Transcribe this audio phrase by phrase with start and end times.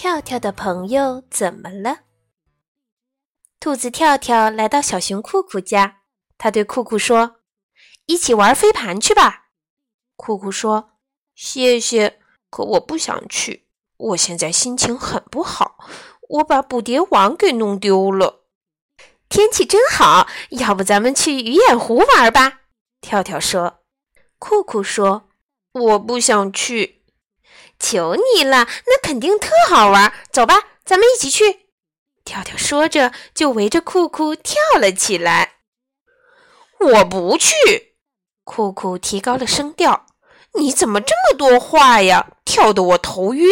[0.00, 2.04] 跳跳的朋友怎么了？
[3.60, 6.00] 兔子跳跳来到小熊酷酷家，
[6.38, 7.42] 他对酷酷说
[8.08, 9.50] ：“一起玩飞盘去吧。”
[10.16, 10.92] 酷酷说
[11.36, 12.18] ：“谢谢，
[12.48, 13.68] 可我不想去。
[13.98, 15.76] 我现在心情很不好，
[16.30, 18.46] 我把捕蝶网给弄丢了。”
[19.28, 22.62] 天气真好，要不咱们去鱼眼湖玩吧？
[23.02, 23.82] 跳跳说。
[24.38, 25.28] 酷酷说
[25.72, 26.99] ：“我不想去。”
[27.80, 30.12] 求你了，那肯定特好玩。
[30.30, 31.66] 走吧，咱们一起去。
[32.24, 35.54] 跳跳说着，就围着酷酷跳了起来。
[36.78, 37.96] 我不去。
[38.44, 40.06] 酷酷提高了声调
[40.54, 42.28] ：“你怎么这么多话呀？
[42.44, 43.48] 跳得我头晕。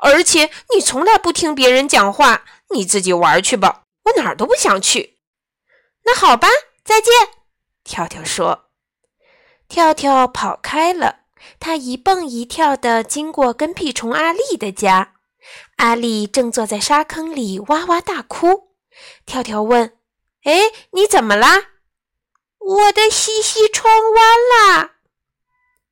[0.00, 3.82] 而且你从来不听别人讲话，你自己玩去吧。
[4.04, 5.18] 我哪儿都不想去。”
[6.04, 6.48] 那好吧，
[6.84, 7.12] 再见。
[7.84, 8.70] 跳跳说。
[9.68, 11.20] 跳跳跑开了。
[11.58, 15.14] 他一蹦一跳地经过跟屁虫阿丽的家，
[15.76, 18.74] 阿丽正坐在沙坑里哇哇大哭。
[19.26, 19.96] 跳跳问
[20.44, 21.68] ：“哎，你怎么啦
[22.58, 24.92] ？”“我的西西穿弯了。”“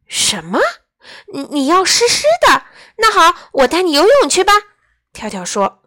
[0.06, 0.61] 什么？
[1.33, 2.65] 你你要湿湿的？
[2.98, 4.53] 那好，我带你游泳去吧。”
[5.12, 5.83] 跳跳说。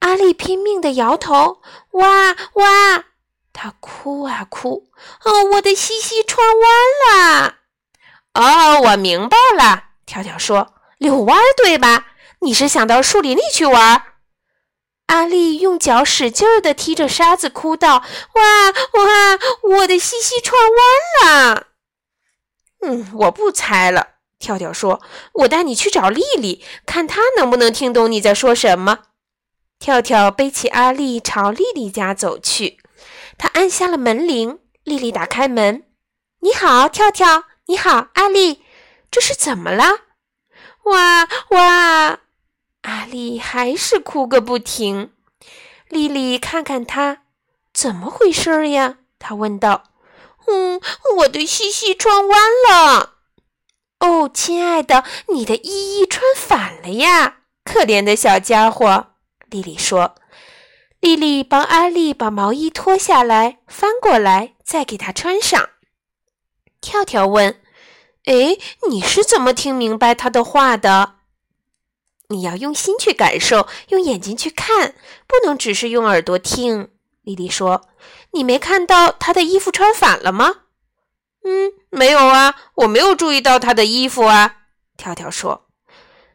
[0.00, 3.04] 阿丽拼命地摇头：“哇哇！”
[3.54, 4.90] 她哭啊哭
[5.24, 7.56] ：“哦，我的西西穿弯了。”
[8.34, 9.84] 哦，我明白了。
[10.06, 12.08] 跳跳说：“遛弯儿对吧？
[12.40, 14.02] 你是想到树林里去玩？”
[15.06, 18.02] 阿丽用脚使劲儿地踢着沙子，哭道
[18.34, 19.38] ：“哇哇，
[19.76, 20.60] 我的西西串
[21.22, 21.66] 弯了！”
[22.82, 24.08] 嗯，我不猜了。
[24.38, 25.00] 跳跳说
[25.32, 29.00] ：“我带你去找丽丽，看她能不能听懂你在说什么。”
[29.78, 32.78] 跳跳背起阿丽朝丽丽家走去。
[33.38, 35.84] 他按下了门铃，丽丽打开门
[36.40, 38.62] ：“你好，跳跳。”你好，阿丽，
[39.10, 39.84] 这是怎么了？
[40.84, 42.20] 哇哇！
[42.82, 45.14] 阿丽还是哭个不停。
[45.88, 47.22] 丽丽看看她，
[47.72, 48.98] 怎么回事呀？
[49.18, 49.84] 她问道。
[50.46, 50.78] 嗯，
[51.16, 52.38] 我的西西穿弯
[52.68, 53.14] 了。
[54.00, 59.14] 哦，亲爱的，你的衣衣穿反了呀，可怜的小家伙。
[59.48, 60.16] 丽丽说。
[61.00, 65.70] 丽丽帮阿丽把毛衣脱下来，翻过来，再给她穿上。
[66.84, 67.62] 跳跳问
[68.26, 68.58] ：“哎，
[68.90, 71.14] 你是怎么听明白他的话的？
[72.28, 74.94] 你要用心去感受，用眼睛去看，
[75.26, 76.90] 不能只是用耳朵听。”
[77.24, 77.88] 丽丽说
[78.32, 80.56] ：“你没看到他的衣服穿反了吗
[81.44, 84.56] ？”“嗯，没有啊，我没有注意到他的衣服啊。”
[84.98, 85.66] 跳跳说。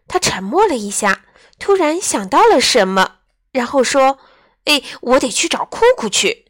[0.08, 1.26] 他沉默了一下，
[1.59, 3.18] 突然想到了什么，
[3.52, 4.18] 然后说
[4.66, 6.46] ：“哎，我得去找酷酷去。”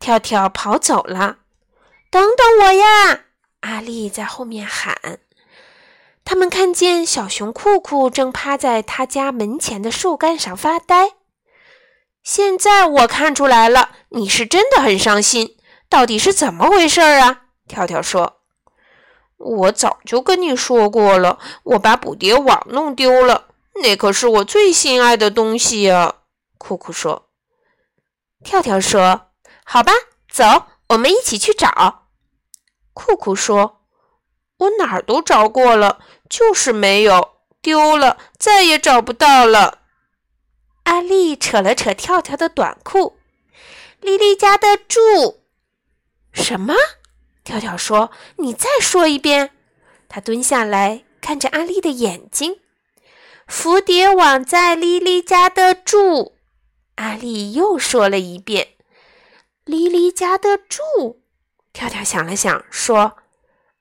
[0.00, 1.38] 跳跳跑走了。
[2.10, 3.24] 等等我呀！
[3.60, 5.18] 阿丽在后面喊。
[6.24, 11.12] 他们看见小熊酷酷正趴在他家门前的树干上发呆。
[12.22, 15.56] 现在我看出来了，你是真的很伤心。
[15.88, 17.44] 到底是怎么回事啊？
[17.66, 18.40] 跳跳说
[19.38, 23.48] ：“我早就跟你说过了，我把捕蝶网弄丢了，
[23.82, 26.16] 那可是我最心爱的东西呀。”
[26.58, 27.30] 酷酷说。
[28.44, 29.30] 跳跳说
[29.64, 29.92] ：“好吧，
[30.30, 30.44] 走。”
[30.88, 32.08] 我们一起去找。
[32.94, 33.82] 酷酷说
[34.58, 39.82] ：“我哪儿都找过了，就是没有，丢了，再也找不到了。”
[40.84, 43.18] 阿丽扯了扯跳跳的短裤。
[44.00, 45.40] 丽丽家的住？
[46.32, 46.74] 什么？
[47.44, 49.50] 跳跳说：“你再说一遍。”
[50.08, 52.60] 他蹲下来看着阿丽的眼睛。
[53.46, 56.36] 蝴蝶网在丽丽家的住。
[56.94, 58.77] 阿丽又说了一遍。
[59.68, 61.20] 莉莉家的住，
[61.74, 63.18] 跳跳想了想，说：“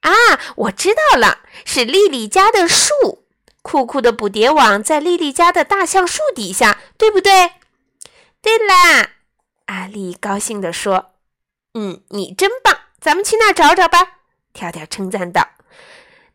[0.04, 0.12] 啊，
[0.58, 3.24] 我知道了，是莉莉家的树。
[3.62, 7.54] 酷酷的捕蝶网在莉莉家的大橡树底下，对不对
[8.44, 9.12] ？”“对啦！”
[9.68, 11.14] 阿丽高兴地说。
[11.74, 14.20] “嗯，你真棒，咱们去那儿找找吧。”
[14.52, 15.52] 跳跳称赞道。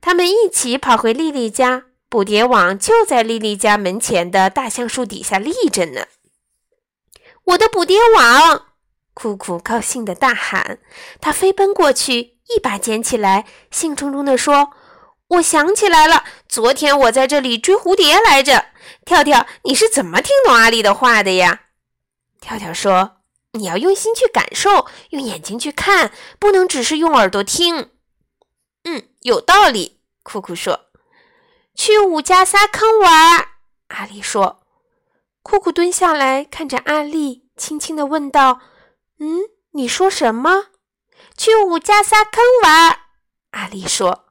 [0.01, 6.07] 他们一起跑回莉莉家，捕蝶网就在莉莉家门前的大橡树底下立着呢。
[7.45, 8.72] 我的捕蝶网！
[9.15, 10.79] 酷酷高兴地大喊
[11.21, 14.73] ：“他飞奔过去，一把捡起来，兴冲冲地说
[15.29, 18.67] ：‘我想起来了，昨天我在这里追蝴蝶来着。’
[19.05, 21.63] 跳跳，你是怎么听懂阿丽的话的呀？”
[22.41, 23.19] 跳跳说
[23.53, 27.91] ：“你要用心去感受，用眼睛去看，不能只是用耳朵听。”
[28.85, 30.01] 嗯，有道理。
[30.23, 30.87] 酷酷说
[31.77, 33.49] ：“去五加沙坑玩。”
[33.89, 34.61] 阿丽说。
[35.43, 38.61] 酷酷蹲下来看着阿丽，轻轻地问道。
[39.23, 40.67] 嗯，你说什么？
[41.37, 42.99] 去五家沙坑玩？
[43.53, 44.25] 阿丽说。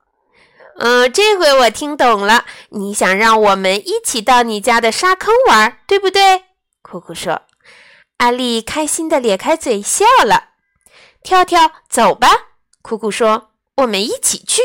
[0.80, 6.44] 嗯，这回我听懂了，你想让我们一起到你家的沙坑玩，对不对？
[6.82, 7.44] 酷酷说。
[8.18, 10.50] 阿丽开心的咧开嘴笑了。
[11.24, 12.28] 跳跳，走吧，
[12.82, 14.62] 酷酷说，我们一起去。